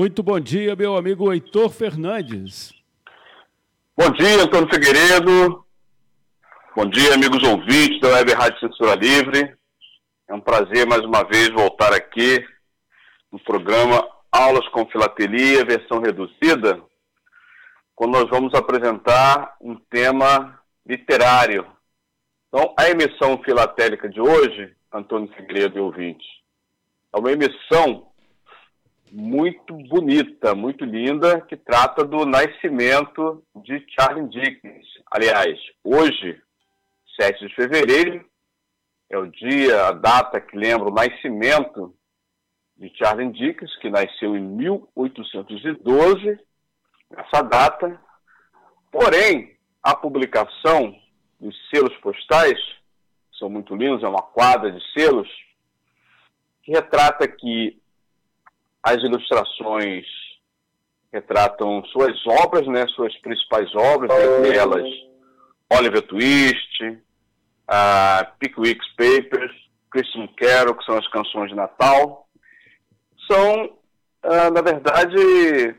[0.00, 2.72] Muito bom dia, meu amigo Heitor Fernandes.
[3.94, 5.62] Bom dia, Antônio Figueiredo.
[6.74, 9.54] Bom dia, amigos ouvintes da Web Rádio Censura Livre.
[10.26, 12.42] É um prazer mais uma vez voltar aqui
[13.30, 14.02] no programa
[14.32, 16.82] Aulas com Filatelia, versão reduzida,
[17.94, 21.66] quando nós vamos apresentar um tema literário.
[22.48, 26.26] Então, a emissão filatélica de hoje, Antônio Figueiredo e ouvintes,
[27.14, 28.09] é uma emissão
[29.12, 34.86] muito bonita, muito linda, que trata do nascimento de Charles Dickens.
[35.10, 36.40] Aliás, hoje,
[37.20, 38.24] 7 de fevereiro,
[39.08, 41.94] é o dia, a data que lembra o nascimento
[42.76, 46.38] de Charles Dickens, que nasceu em 1812,
[47.16, 48.00] essa data.
[48.92, 50.96] Porém, a publicação
[51.40, 52.58] dos selos postais,
[53.38, 55.28] são muito lindos, é uma quadra de selos,
[56.62, 57.79] que retrata que
[58.82, 60.06] as ilustrações
[61.12, 64.88] retratam suas obras, né, suas principais obras, entre elas
[65.70, 66.82] Oliver Twist,
[67.70, 69.52] uh, Pickwick's Papers,
[69.90, 72.28] Christian Carol, que são as canções de Natal,
[73.30, 73.64] são,
[74.24, 75.74] uh, na verdade,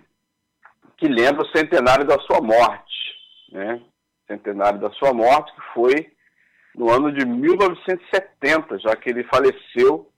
[0.97, 3.15] que lembram o centenário da sua morte,
[3.51, 3.81] né?
[4.27, 6.11] Centenário da sua morte, que foi
[6.75, 10.10] no ano de 1970, já que ele faleceu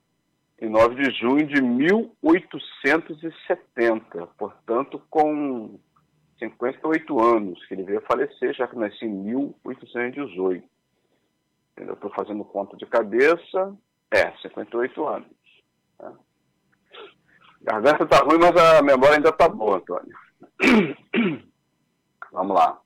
[0.60, 5.78] em 9 de junho de 1870, portanto, com
[6.40, 10.66] 58 anos, que ele veio a falecer, já que nasceu em 1818.
[11.78, 13.76] Eu estou fazendo conta de cabeça,
[14.12, 15.28] é, 58 anos.
[16.00, 16.14] Né?
[17.62, 20.16] Garganta está ruim, mas a memória ainda está boa, Antônio.
[22.32, 22.80] Vamos lá.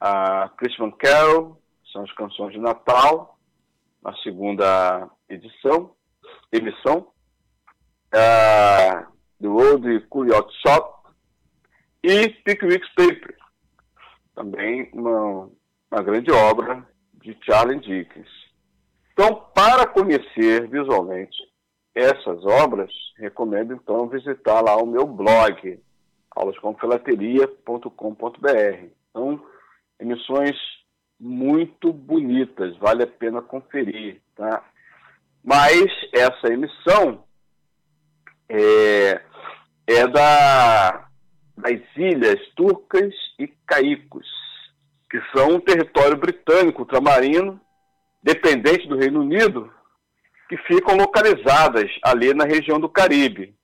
[0.00, 1.60] a Christmas Carol,
[1.92, 3.33] são as canções de Natal,
[4.04, 5.94] na segunda edição,
[6.52, 7.10] emissão,
[8.14, 9.06] uh,
[9.40, 11.08] do Old Curiot Shop
[12.02, 13.34] e Pickwick's Paper,
[14.34, 15.48] também uma,
[15.90, 18.28] uma grande obra de Charles Dickens.
[19.12, 21.36] Então, para conhecer visualmente
[21.94, 25.80] essas obras, recomendo então visitar lá o meu blog,
[26.36, 28.88] aulascomfilateria.com.br.
[29.10, 29.46] Então,
[30.00, 30.56] emissões
[31.24, 34.20] muito bonitas, vale a pena conferir.
[34.36, 34.62] Tá?
[35.42, 37.24] Mas essa emissão
[38.46, 39.22] é,
[39.86, 41.08] é da,
[41.56, 44.26] das ilhas turcas e caicos,
[45.10, 47.58] que são um território britânico ultramarino,
[48.22, 49.72] dependente do Reino Unido,
[50.46, 53.54] que ficam localizadas ali na região do Caribe.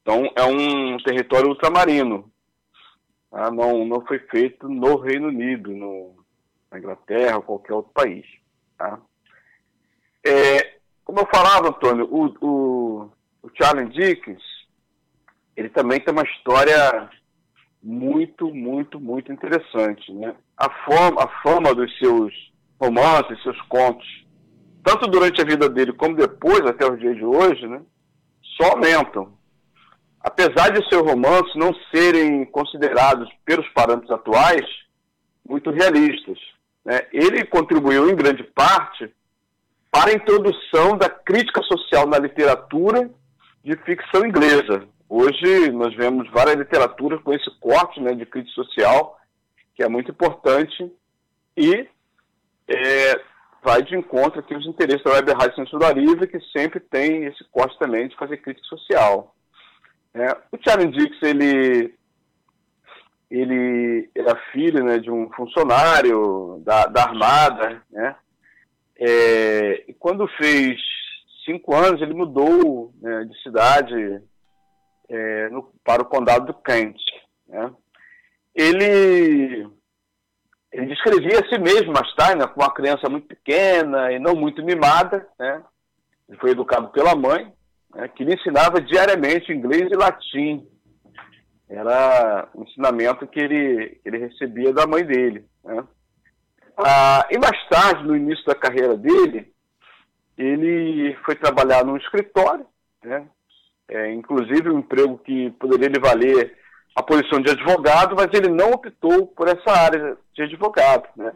[0.00, 2.32] Então, é um território ultramarino.
[3.30, 3.50] Tá?
[3.50, 6.17] Não, não foi feito no Reino Unido, no,
[6.70, 8.26] na Inglaterra ou qualquer outro país.
[8.76, 8.98] Tá?
[10.24, 13.10] É, como eu falava, Antônio, o, o,
[13.42, 14.42] o Charles Dickens,
[15.56, 17.10] ele também tem uma história
[17.82, 20.12] muito, muito, muito interessante.
[20.12, 20.34] Né?
[20.58, 22.34] a fama, a fama dos seus
[22.80, 24.06] romances, seus contos,
[24.82, 27.80] tanto durante a vida dele como depois, até os dias de hoje, né,
[28.56, 29.38] só aumentam.
[30.20, 34.66] Apesar de seus romances não serem considerados, pelos parâmetros atuais,
[35.48, 36.38] muito realistas.
[36.88, 39.12] Né, ele contribuiu, em grande parte,
[39.90, 43.10] para a introdução da crítica social na literatura
[43.62, 44.88] de ficção inglesa.
[45.06, 49.18] Hoje nós vemos várias literaturas com esse corte né, de crítica social,
[49.74, 50.90] que é muito importante,
[51.54, 51.86] e
[52.66, 53.20] é,
[53.62, 57.78] vai de encontro aqui os interesses da Web Rádio Censura que sempre tem esse corte
[57.78, 59.34] também de fazer crítica social.
[60.14, 61.94] É, o Charlie Dix, ele,
[63.30, 68.16] ele era filho né, de um funcionário da, da Armada, né?
[69.00, 70.76] É, e quando fez
[71.44, 74.20] cinco anos, ele mudou né, de cidade
[75.08, 76.98] é, no, para o condado do Kent.
[77.46, 77.72] Né?
[78.54, 79.68] Ele,
[80.72, 84.34] ele descrevia a si mesmo mais tarde, né, como uma criança muito pequena e não
[84.34, 85.26] muito mimada.
[85.38, 85.62] Né?
[86.28, 87.52] Ele foi educado pela mãe,
[87.94, 90.66] né, que lhe ensinava diariamente inglês e latim.
[91.68, 95.44] Era um ensinamento que ele, que ele recebia da mãe dele.
[95.64, 95.84] Né?
[96.78, 99.52] Ah, e mais tarde, no início da carreira dele,
[100.36, 102.64] ele foi trabalhar num escritório,
[103.04, 103.26] né?
[103.90, 106.56] É, inclusive um emprego que poderia lhe valer
[106.94, 111.32] a posição de advogado, mas ele não optou por essa área de advogado, né?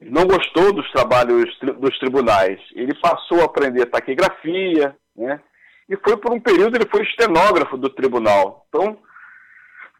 [0.00, 1.44] Ele não gostou dos trabalhos
[1.78, 2.60] dos tribunais.
[2.74, 5.40] Ele passou a aprender taquigrafia, né?
[5.88, 8.66] E foi por um período ele foi estenógrafo do tribunal.
[8.68, 8.98] Então,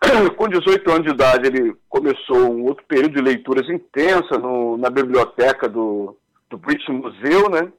[0.37, 4.91] com 18 anos de idade, ele começou um outro período de leituras intensa no, na
[4.91, 6.17] biblioteca do,
[6.51, 7.73] do British Museum, né?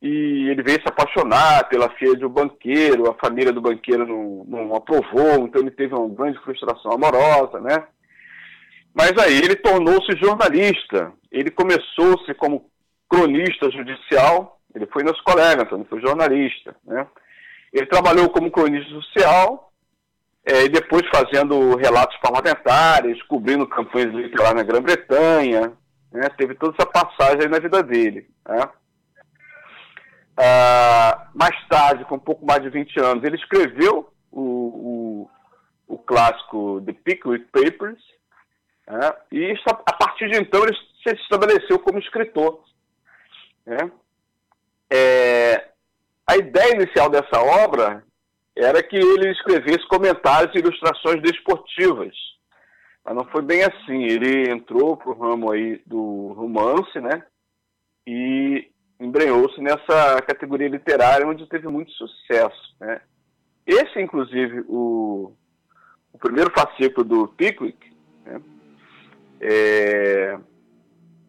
[0.00, 4.74] E ele veio se apaixonar pela filha um banqueiro, a família do banqueiro não, não
[4.74, 7.86] aprovou, então ele teve uma grande frustração amorosa, né?
[8.92, 11.12] Mas aí ele tornou-se jornalista.
[11.30, 12.68] Ele começou-se como
[13.08, 17.06] cronista judicial, ele foi na escola Egerton, foi jornalista, né?
[17.72, 19.71] Ele trabalhou como cronista social,
[20.44, 25.72] é, e depois fazendo relatos parlamentares, cobrindo campanhas eleitorais na Grã-Bretanha,
[26.10, 26.28] né?
[26.36, 28.28] teve toda essa passagem na vida dele.
[28.48, 28.68] Né?
[30.36, 35.28] Ah, mais tarde, com um pouco mais de 20 anos, ele escreveu o,
[35.88, 38.02] o, o clássico The Pickwick Papers,
[38.88, 39.12] né?
[39.30, 42.64] e a partir de então ele se estabeleceu como escritor.
[43.64, 43.90] Né?
[44.90, 45.68] É,
[46.26, 48.04] a ideia inicial dessa obra
[48.56, 52.14] era que ele escrevesse comentários e ilustrações desportivas.
[53.04, 54.04] Mas não foi bem assim.
[54.04, 57.24] Ele entrou para o ramo aí do romance, né?
[58.06, 58.68] E
[59.00, 63.00] embrenhou-se nessa categoria literária onde teve muito sucesso, né?
[63.66, 65.32] Esse, inclusive, o,
[66.12, 67.78] o primeiro fascículo do Pickwick,
[68.24, 68.40] né?
[69.40, 70.38] é,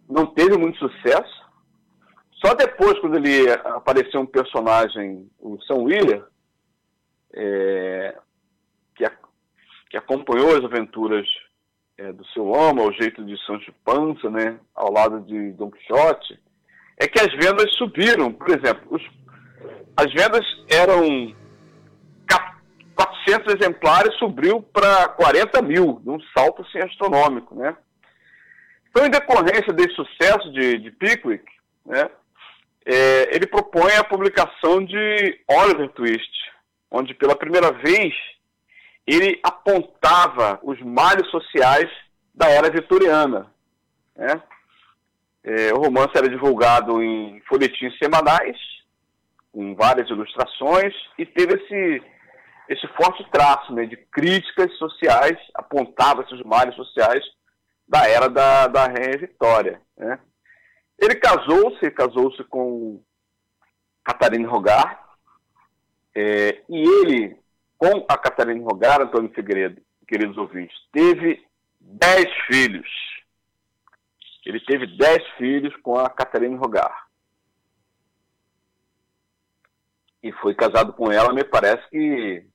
[0.10, 1.44] não teve muito sucesso.
[2.44, 6.26] Só depois, quando ele apareceu um personagem, o Sam Wheeler,
[7.36, 8.16] é,
[8.96, 9.12] que, a,
[9.90, 11.28] que, acompanhou as aventuras
[11.98, 16.40] é, do seu homem, ao jeito de Sancho Panza, né, ao lado de Don Quixote,
[16.98, 18.32] é que as vendas subiram.
[18.32, 19.04] Por exemplo, os,
[19.98, 21.34] as vendas eram
[22.96, 27.56] 400 exemplares, subiu para 40 mil, num salto assim, astronômico.
[27.56, 27.76] Né?
[28.90, 31.44] Então, em decorrência desse sucesso de, de Pickwick,
[31.86, 32.10] né,
[32.86, 36.32] é, ele propõe a publicação de Oliver Twist,
[36.94, 38.14] onde pela primeira vez
[39.06, 41.90] ele apontava os males sociais
[42.34, 43.52] da era vitoriana.
[44.16, 44.42] Né?
[45.44, 48.56] É, o romance era divulgado em folhetins semanais,
[49.52, 52.04] com várias ilustrações, e teve esse,
[52.70, 57.24] esse forte traço né, de críticas sociais, apontava esses males sociais
[57.88, 59.82] da era da, da Rainha Vitória.
[59.98, 60.20] Né?
[61.00, 63.02] Ele casou-se, casou-se com
[64.06, 65.03] Catarina Rogar,
[66.16, 67.38] é, e ele,
[67.78, 71.46] com a Catarina Rogar, Antônio Figueiredo, queridos ouvintes, teve
[71.80, 72.88] dez filhos.
[74.46, 77.08] Ele teve dez filhos com a Catarina Rogar.
[80.22, 82.46] E foi casado com ela, me parece que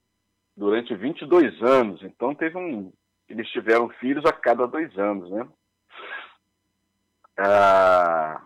[0.56, 2.02] durante 22 anos.
[2.02, 2.92] Então teve um.
[3.28, 5.46] Eles tiveram filhos a cada dois anos, né?
[7.36, 8.42] Ah,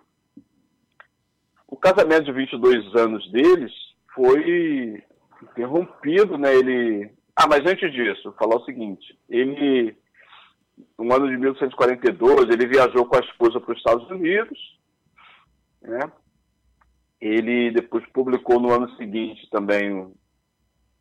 [1.68, 3.72] o casamento de 22 anos deles
[4.14, 5.02] foi
[5.42, 6.54] interrompido, né?
[6.54, 7.10] Ele.
[7.34, 9.96] Ah, mas antes disso, falar o seguinte: ele,
[10.98, 14.58] no ano de 1842, ele viajou com a esposa para os Estados Unidos,
[15.82, 16.00] né?
[17.20, 20.14] Ele depois publicou no ano seguinte também o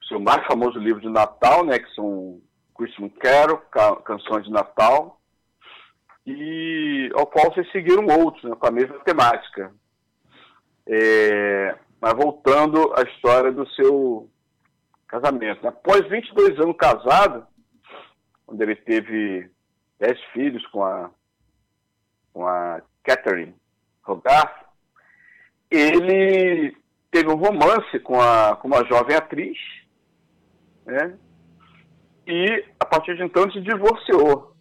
[0.08, 1.80] seu mais famoso livro de Natal, né?
[1.80, 2.39] Que são
[2.75, 3.58] Christmas Carol,
[4.03, 5.20] canções de Natal.
[6.25, 9.74] e ao qual se seguiram outros, né, com a mesma temática.
[10.88, 14.27] É, mas voltando à história do seu
[15.08, 15.67] casamento.
[15.67, 17.46] Após 22 anos casado,
[18.48, 19.50] onde ele teve
[20.00, 21.12] 10 filhos com a,
[22.34, 23.55] com a Catherine
[24.05, 24.65] Hogarth,
[25.70, 26.75] ele
[27.12, 29.58] teve um romance com, a, com uma jovem atriz,
[30.86, 31.17] né?
[32.25, 34.55] e a partir de então se divorciou.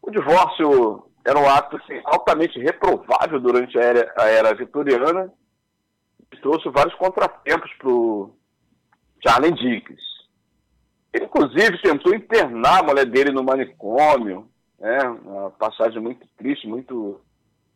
[0.00, 5.30] O divórcio era um ato assim, altamente reprovável durante a era, a era vitoriana
[6.46, 8.30] trouxe vários contratempos para o
[9.20, 10.00] Charlie Dickens.
[11.12, 14.48] Ele, inclusive, tentou internar a mulher dele no manicômio,
[14.78, 14.98] né?
[15.24, 17.20] uma passagem muito triste, muito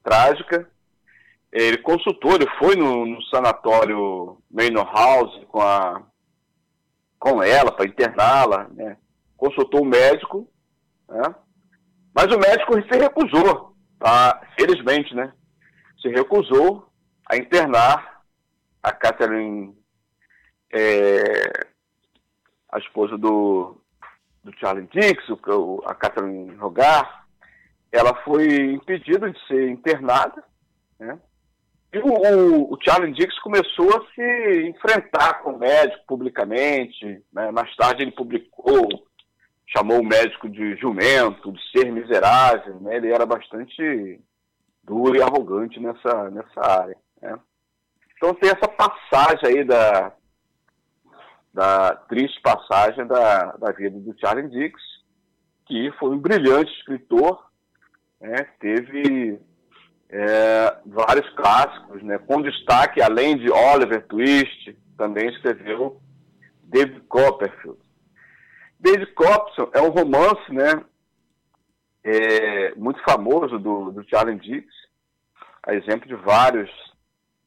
[0.05, 0.71] trágica.
[1.51, 6.03] Ele consultou, ele foi no, no sanatório Manor House com, a,
[7.19, 8.97] com ela para interná-la, né?
[9.37, 10.47] consultou o médico,
[11.09, 11.35] né?
[12.15, 14.41] mas o médico se recusou, tá?
[14.57, 15.33] felizmente, né?
[16.01, 16.89] se recusou
[17.29, 18.20] a internar
[18.83, 19.77] a Catherine,
[20.73, 21.67] é,
[22.71, 23.77] a esposa do,
[24.43, 27.27] do Charlie Dix, o, a Catherine Rogar,
[27.93, 30.43] ela foi impedida de ser internada,
[30.99, 31.19] né?
[31.93, 37.21] E o, o, o, Charlie Dix começou a se enfrentar com o médico publicamente.
[37.33, 37.51] Né?
[37.51, 38.87] Mais tarde ele publicou,
[39.67, 42.79] chamou o médico de jumento, de ser miserável.
[42.81, 42.97] Né?
[42.97, 44.21] Ele era bastante
[44.85, 46.97] duro e arrogante nessa, nessa área.
[48.21, 50.13] Então tem essa passagem aí da,
[51.55, 54.79] da triste passagem da, da vida do Charlie Dix,
[55.65, 57.43] que foi um brilhante escritor,
[58.21, 58.37] né?
[58.61, 59.41] teve
[60.11, 62.19] é, vários clássicos, né?
[62.19, 65.99] com destaque, além de Oliver Twist, também escreveu
[66.65, 67.81] David Copperfield.
[68.79, 70.85] David Copperfield é um romance né,
[72.05, 74.75] é, muito famoso do, do Charles Dickens,
[75.63, 76.71] a exemplo de vários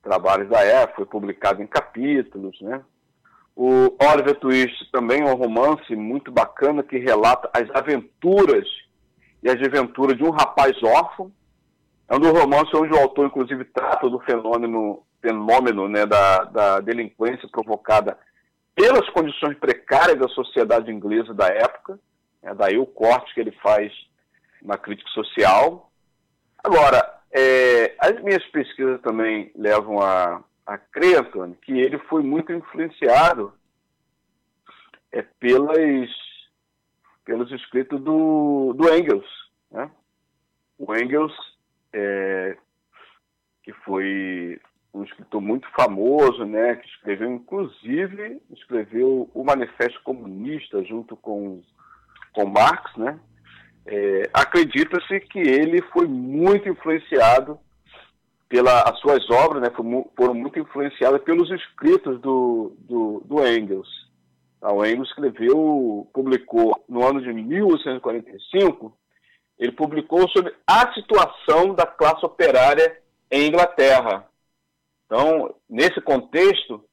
[0.03, 2.59] trabalhos da época, foi publicado em capítulos.
[2.61, 2.81] Né?
[3.55, 8.67] O Oliver Twist também é um romance muito bacana que relata as aventuras
[9.41, 11.31] e as desventuras de um rapaz órfão
[12.13, 16.79] é um dos romances onde o autor, inclusive, trata do fenômeno, fenômeno né, da, da
[16.79, 18.17] delinquência provocada
[18.75, 21.99] pelas condições precárias da sociedade inglesa da época.
[22.41, 23.91] É daí o corte que ele faz
[24.61, 25.89] na crítica social.
[26.63, 32.53] Agora, é, as minhas pesquisas também levam a, a crer, Antônio, que ele foi muito
[32.53, 33.53] influenciado
[35.11, 36.09] é, pelas,
[37.25, 39.25] pelos escritos do, do Engels.
[39.71, 39.89] Né?
[40.77, 41.33] O Engels
[41.91, 42.55] é,
[43.63, 44.59] que foi
[44.93, 51.63] um escritor muito famoso, né, que escreveu, inclusive, escreveu o Manifesto Comunista junto com,
[52.31, 53.19] com Marx, né,
[53.85, 57.59] é, acredita-se que ele foi muito influenciado
[58.47, 59.69] pelas as suas obras, né,
[60.15, 63.89] foram muito influenciadas pelos escritos do, do, do Engels.
[64.61, 68.95] O Engels escreveu, publicou no ano de 1845
[69.57, 74.27] ele publicou sobre a situação da classe operária em Inglaterra.
[75.05, 76.83] Então, nesse contexto,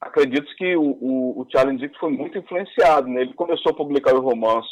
[0.00, 3.08] acredito que o, o, o Charles Dickens foi muito influenciado.
[3.08, 3.22] Né?
[3.22, 4.68] Ele começou a publicar o romance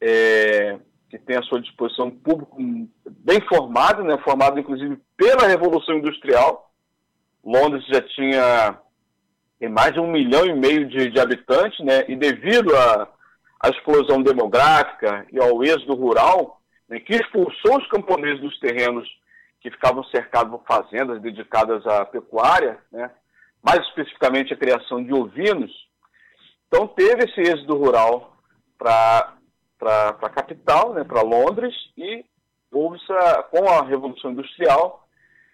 [0.00, 0.78] é,
[1.10, 2.56] que tem à sua disposição um público
[3.08, 4.18] bem formado, né?
[4.18, 6.70] formado inclusive pela Revolução Industrial.
[7.44, 8.78] Londres já tinha
[9.70, 12.04] mais de um milhão e meio de, de habitantes, né?
[12.08, 13.08] e devido a
[13.60, 19.08] à explosão demográfica e ao êxodo rural, né, que expulsou os camponeses dos terrenos
[19.60, 23.10] que ficavam cercados por fazendas dedicadas à pecuária, né,
[23.62, 25.72] mais especificamente a criação de ovinos.
[26.68, 28.36] Então teve esse êxodo rural
[28.78, 29.34] para
[29.80, 32.24] a capital, né, para Londres, e
[32.72, 32.98] houve
[33.50, 35.06] com a Revolução Industrial,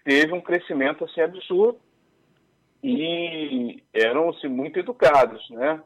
[0.03, 1.79] teve um crescimento assim absurdo
[2.83, 5.81] e eram-se muito educados, né?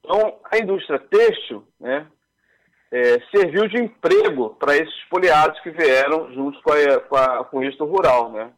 [0.00, 2.06] Então, a indústria têxtil né,
[2.90, 7.62] é, serviu de emprego para esses poliados que vieram junto com, a, com, a, com
[7.62, 8.30] isso rural.
[8.30, 8.50] Né?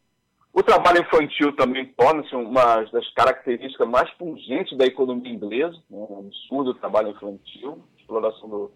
[0.53, 6.07] O trabalho infantil também torna-se uma das características mais pungentes da economia inglesa, né?
[6.09, 8.73] um absurdo o trabalho infantil, exploração do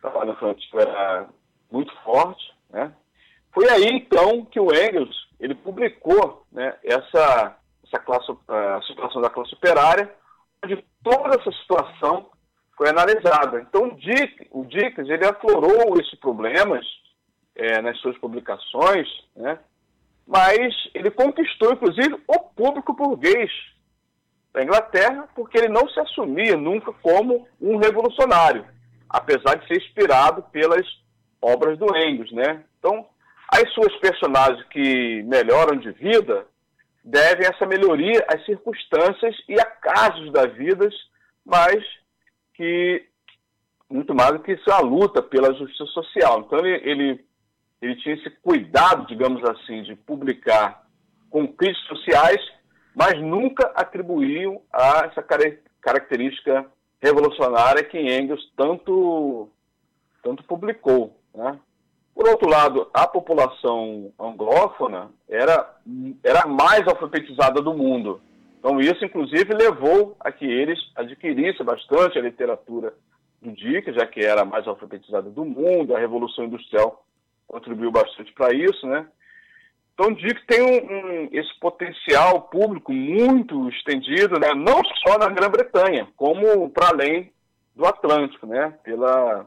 [0.00, 1.28] trabalho infantil era
[1.70, 2.52] muito forte.
[2.70, 2.92] Né?
[3.52, 9.30] Foi aí, então, que o Engels ele publicou né, essa, essa classe, a situação da
[9.30, 10.12] classe operária,
[10.64, 12.30] onde toda essa situação
[12.76, 13.60] foi analisada.
[13.60, 16.86] Então, o, Dick, o Dickens ele aflorou esses problemas
[17.54, 19.58] é, nas suas publicações, né?
[20.26, 23.50] mas ele conquistou, inclusive, o público burguês
[24.52, 28.64] da Inglaterra, porque ele não se assumia nunca como um revolucionário,
[29.10, 30.86] apesar de ser inspirado pelas
[31.42, 32.64] obras do Engels, né?
[32.78, 33.06] Então,
[33.48, 36.46] as suas personagens que melhoram de vida
[37.04, 40.88] devem essa melhoria às circunstâncias e a casos da vida,
[41.44, 41.82] mas
[42.54, 43.04] que
[43.90, 46.40] muito mais do que isso é a luta pela justiça social.
[46.40, 47.24] Então ele, ele,
[47.82, 50.86] ele tinha esse cuidado, digamos assim, de publicar
[51.58, 52.40] críticas sociais,
[52.94, 55.24] mas nunca atribuíam a essa
[55.80, 56.66] característica
[57.00, 59.48] revolucionária que Engels tanto,
[60.22, 61.16] tanto publicou.
[61.34, 61.58] Né?
[62.14, 65.74] Por outro lado, a população anglófona era,
[66.22, 68.20] era a mais alfabetizada do mundo.
[68.58, 72.92] Então, isso, inclusive, levou a que eles adquirissem bastante a literatura
[73.40, 77.02] do Dick, já que era a mais alfabetizada do mundo, a Revolução Industrial
[77.48, 79.06] contribuiu bastante para isso, né?
[80.00, 84.54] Então, Dick tem um, um, esse potencial público muito estendido, né?
[84.54, 87.30] não só na Grã-Bretanha, como para além
[87.76, 88.78] do Atlântico, né?
[88.82, 89.46] pela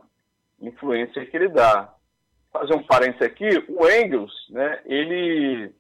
[0.62, 1.92] influência que ele dá.
[2.52, 4.80] Fazer um parênteses aqui, o Engels, né?
[4.86, 5.74] ele,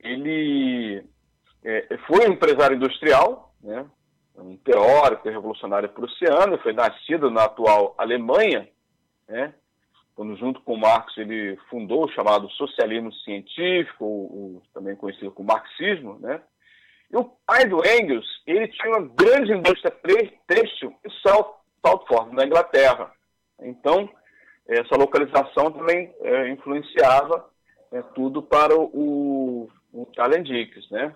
[0.00, 1.04] ele
[1.62, 3.84] é, foi um empresário industrial, né?
[4.38, 8.66] um teórico revolucionário prussiano, foi nascido na atual Alemanha,
[9.28, 9.52] né?
[10.14, 16.40] Quando junto com Marx ele fundou o chamado socialismo científico, também conhecido como marxismo, né?
[17.10, 19.90] E o pai do Engels, ele tinha uma grande indústria
[20.46, 21.10] têxtil em
[21.82, 23.12] Salford, na Inglaterra.
[23.60, 24.08] Então,
[24.66, 27.48] essa localização também é, influenciava
[27.92, 31.14] é, tudo para o, o Allen Dickens, né?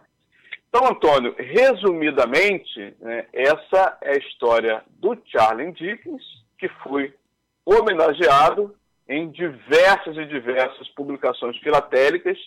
[0.68, 6.22] Então, Antônio, resumidamente, né, essa é a história do Charles Dickens,
[6.58, 7.14] que foi
[7.64, 8.77] homenageado
[9.08, 12.38] em diversas e diversas publicações filatélicas.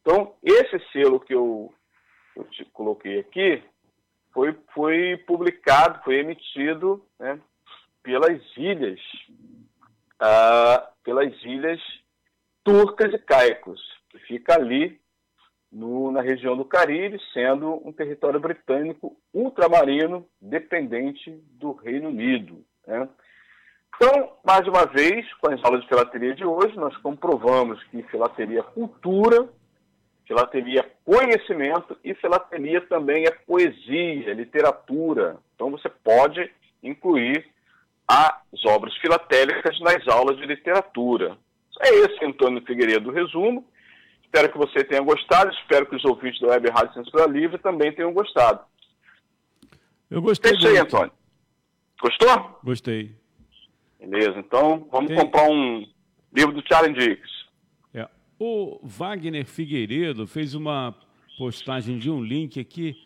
[0.00, 1.72] Então, esse selo que eu,
[2.36, 3.62] eu te coloquei aqui
[4.32, 7.38] foi, foi publicado, foi emitido né,
[8.02, 9.00] pelas ilhas,
[10.18, 11.80] ah, pelas ilhas
[12.64, 15.00] turcas e caicos, que fica ali
[15.70, 22.64] no, na região do Caribe, sendo um território britânico ultramarino dependente do Reino Unido.
[22.86, 23.08] Né?
[24.02, 28.60] Então, mais uma vez, com as aulas de filateria de hoje, nós comprovamos que filateria
[28.60, 29.46] é cultura,
[30.26, 35.36] filateria é conhecimento e filateria também é poesia, literatura.
[35.54, 36.50] Então, você pode
[36.82, 37.46] incluir
[38.08, 41.36] as obras filatélicas nas aulas de literatura.
[41.80, 43.68] É esse, Antônio Figueiredo, o resumo.
[44.24, 47.92] Espero que você tenha gostado, espero que os ouvintes da Web Rádio Censura Livre também
[47.92, 48.60] tenham gostado.
[50.10, 50.52] Eu gostei.
[50.52, 51.12] É isso aí, Antônio.
[52.00, 52.60] Gostou?
[52.64, 53.19] Gostei.
[54.00, 55.16] Beleza, então vamos Tem...
[55.16, 55.86] comprar um
[56.32, 57.30] livro do Charles Dickens.
[57.92, 58.08] É.
[58.38, 60.94] O Wagner Figueiredo fez uma
[61.36, 62.96] postagem de um link aqui.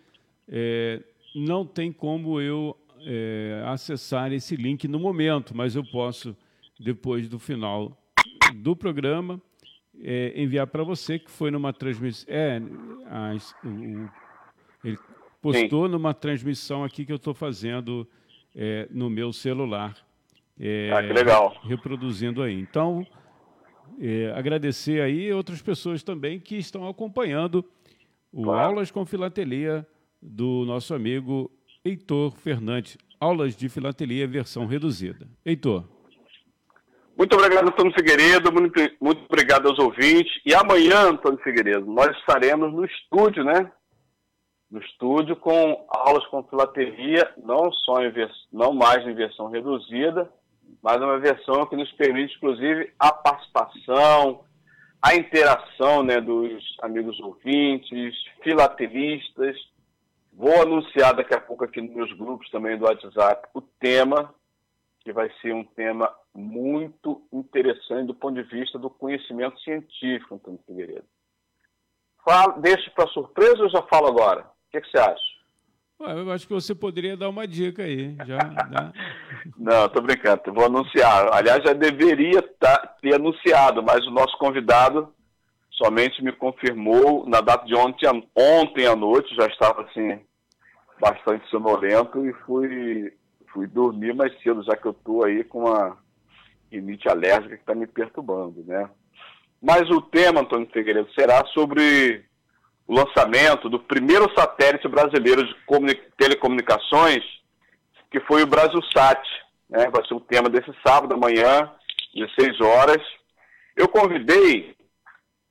[0.48, 1.02] É,
[1.34, 6.36] não tem como eu é, acessar esse link no momento, mas eu posso,
[6.78, 7.96] depois do final
[8.54, 9.40] do programa,
[10.00, 12.32] é, enviar para você, que foi numa transmissão.
[12.32, 12.60] É,
[13.64, 14.08] o,
[14.84, 14.98] ele
[15.40, 15.92] postou Sim.
[15.92, 18.08] numa transmissão aqui que eu estou fazendo
[18.54, 19.96] é, no meu celular.
[20.58, 21.56] É, ah, que legal.
[21.64, 22.58] Reproduzindo aí.
[22.58, 23.06] Então,
[24.00, 27.64] é, agradecer aí outras pessoas também que estão acompanhando
[28.32, 28.68] o claro.
[28.68, 29.86] Aulas com Filatelia
[30.20, 31.50] do nosso amigo
[31.84, 32.96] Heitor Fernandes.
[33.20, 35.28] Aulas de Filatelia versão reduzida.
[35.44, 35.84] Heitor.
[37.16, 38.52] Muito obrigado, Antônio Figueiredo.
[38.52, 40.32] Muito, muito obrigado aos ouvintes.
[40.44, 43.70] E amanhã, Antônio Figueiredo, nós estaremos no estúdio, né?
[44.68, 48.12] No estúdio com aulas com filateria, não só em
[48.52, 50.28] não mais em versão reduzida,
[50.82, 54.44] mas é uma versão que nos permite, inclusive, a participação,
[55.02, 59.56] a interação né, dos amigos ouvintes, filatelistas.
[60.32, 64.34] Vou anunciar daqui a pouco aqui nos meus grupos também do WhatsApp o tema,
[65.00, 70.60] que vai ser um tema muito interessante do ponto de vista do conhecimento científico, Antônio
[70.66, 71.04] Figueiredo.
[72.24, 74.40] Fala, deixo para surpresa ou já falo agora?
[74.40, 75.33] O que, que você acha?
[76.00, 78.16] Eu acho que você poderia dar uma dica aí.
[78.26, 78.92] Já, dá...
[79.56, 81.32] Não, estou brincando, vou anunciar.
[81.32, 85.12] Aliás, já deveria tá, ter anunciado, mas o nosso convidado
[85.70, 90.20] somente me confirmou na data de ontem, ontem à noite, já estava assim,
[91.00, 93.12] bastante sonolento e fui,
[93.52, 95.98] fui dormir mais cedo, já que eu estou aí com uma
[96.70, 98.88] rinite alérgica que está me perturbando, né?
[99.60, 102.24] Mas o tema, Antônio Figueiredo, será sobre
[102.86, 105.54] o lançamento do primeiro satélite brasileiro de
[106.18, 107.22] telecomunicações,
[108.10, 109.20] que foi o Brasilsat.
[109.68, 109.88] Né?
[109.90, 111.70] Vai ser o tema desse sábado amanhã,
[112.14, 113.02] 16 horas.
[113.76, 114.76] Eu convidei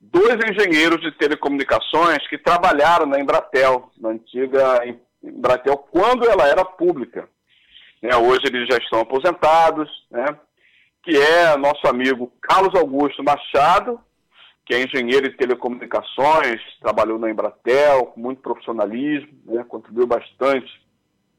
[0.00, 4.80] dois engenheiros de telecomunicações que trabalharam na Embratel, na antiga
[5.22, 7.28] Embratel, quando ela era pública.
[8.00, 8.14] Né?
[8.16, 10.26] Hoje eles já estão aposentados, né?
[11.02, 14.00] que é nosso amigo Carlos Augusto Machado,
[14.64, 20.70] que é engenheiro de telecomunicações, trabalhou na Embratel com muito profissionalismo, né, contribuiu bastante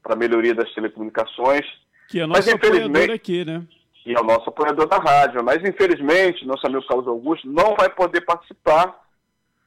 [0.02, 1.66] para a melhoria das telecomunicações.
[2.08, 3.66] Que é nosso apoiador aqui, né?
[4.04, 5.42] E é o nosso apoiador da rádio.
[5.42, 9.04] Mas, infelizmente, nosso amigo Carlos Augusto não vai poder participar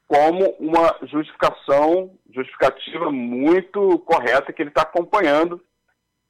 [0.07, 5.61] como uma justificação, justificativa muito correta que ele está acompanhando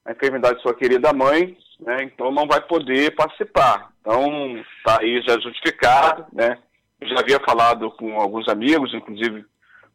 [0.04, 2.04] a enfermidade de sua querida mãe, né?
[2.04, 3.92] Então não vai poder participar.
[4.02, 6.58] Então está aí já justificado, né?
[7.02, 9.46] Já havia falado com alguns amigos, inclusive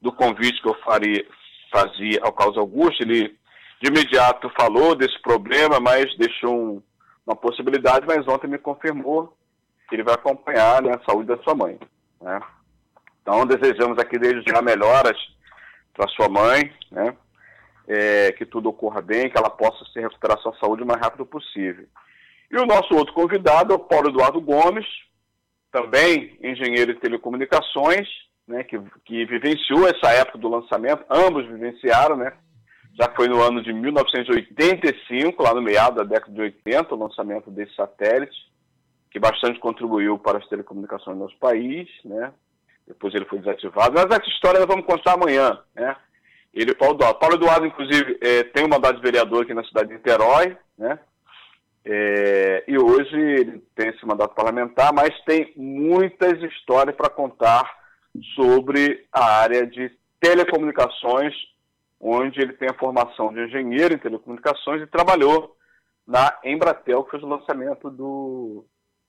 [0.00, 1.26] do convite que eu faria,
[1.72, 3.36] fazia ao Carlos Augusto, ele
[3.82, 6.82] de imediato falou desse problema, mas deixou um,
[7.26, 9.36] uma possibilidade, mas ontem me confirmou
[9.88, 11.78] que ele vai acompanhar né, a saúde da sua mãe.
[12.20, 12.40] Né?
[13.20, 15.18] Então desejamos aqui desde já melhoras
[15.92, 17.16] para sua mãe, né?
[17.86, 21.26] É, que tudo ocorra bem, que ela possa se recuperar sua saúde o mais rápido
[21.26, 21.86] possível.
[22.50, 24.86] E o nosso outro convidado é o Paulo Eduardo Gomes,
[25.74, 28.06] também engenheiro de telecomunicações,
[28.46, 32.32] né, que, que vivenciou essa época do lançamento, ambos vivenciaram, né,
[32.96, 37.50] já foi no ano de 1985, lá no meado da década de 80, o lançamento
[37.50, 38.36] desse satélite,
[39.10, 42.32] que bastante contribuiu para as telecomunicações no nosso país, né,
[42.86, 45.96] depois ele foi desativado, mas essa história nós vamos contar amanhã, né,
[46.52, 47.18] ele Paulo Eduardo.
[47.18, 51.00] Paulo Eduardo, inclusive, é, tem um mandato de vereador aqui na cidade de Niterói, né,
[51.86, 57.70] é, e hoje ele tem esse mandato parlamentar, mas tem muitas histórias para contar
[58.34, 61.34] sobre a área de telecomunicações,
[62.00, 65.54] onde ele tem a formação de engenheiro em telecomunicações e trabalhou
[66.06, 68.64] na Embratel, que fez o lançamento do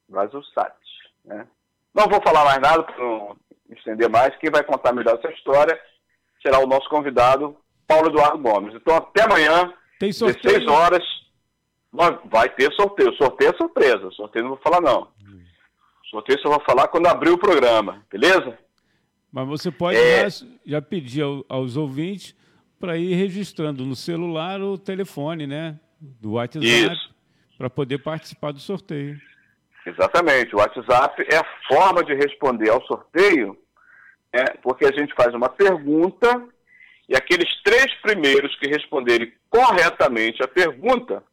[0.10, 0.76] BrasilSat.
[1.24, 1.48] Né?
[1.94, 3.38] Não vou falar mais nada para não
[3.70, 4.36] estender mais.
[4.38, 5.80] Quem vai contar melhor essa história
[6.42, 7.56] será o nosso convidado,
[7.88, 8.76] Paulo Eduardo Gomes.
[8.76, 11.04] Então, até amanhã, tem 16 horas
[12.26, 13.14] Vai ter sorteio.
[13.16, 14.12] Sorteio é surpresa.
[14.12, 15.08] Sorteio não vou falar, não.
[16.10, 18.58] Sorteio só vou falar quando abrir o programa, beleza?
[19.32, 20.30] Mas você pode é...
[20.30, 22.36] já, já, pedir ao, aos ouvintes
[22.80, 25.80] para ir registrando no celular o telefone, né?
[26.00, 26.96] Do WhatsApp,
[27.58, 29.20] para poder participar do sorteio.
[29.86, 30.56] Exatamente.
[30.56, 33.58] O WhatsApp é a forma de responder ao sorteio,
[34.34, 34.46] né?
[34.62, 36.44] porque a gente faz uma pergunta
[37.08, 41.24] e aqueles três primeiros que responderem corretamente a pergunta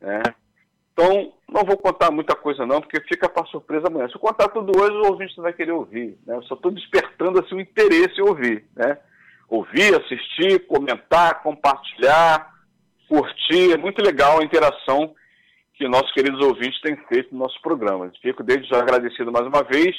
[0.00, 0.22] né?
[0.94, 4.08] Então, não vou contar muita coisa não, porque fica para surpresa amanhã.
[4.08, 6.16] Se eu contar tudo hoje, o ouvinte não vai querer ouvir.
[6.24, 6.36] Né?
[6.36, 8.64] Eu só estou despertando assim, o interesse em ouvir.
[8.76, 8.96] Né?
[9.48, 12.48] Ouvir, assistir, comentar, compartilhar,
[13.08, 13.72] curtir.
[13.72, 15.12] É muito legal a interação
[15.74, 18.10] que nossos queridos ouvintes têm feito no nosso programa.
[18.22, 19.96] Fico desde já agradecido mais uma vez,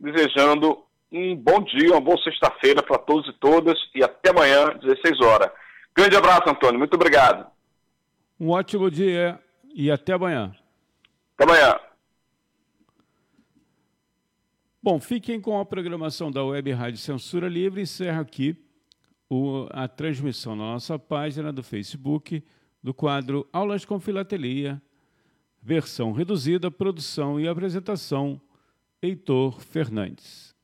[0.00, 5.20] desejando um bom dia, uma boa sexta-feira para todos e todas e até amanhã, 16
[5.20, 5.52] horas.
[5.96, 6.80] Grande abraço, Antônio.
[6.80, 7.46] Muito obrigado.
[8.40, 9.40] Um ótimo dia
[9.76, 10.56] e até amanhã.
[11.34, 11.78] Até amanhã.
[14.82, 17.82] Bom, fiquem com a programação da Web Rádio Censura Livre.
[17.82, 18.56] Encerro aqui
[19.28, 22.42] o, a transmissão na nossa página do Facebook
[22.82, 24.80] do quadro Aulas com Filatelia,
[25.60, 28.40] versão reduzida, produção e apresentação,
[29.02, 30.55] Heitor Fernandes.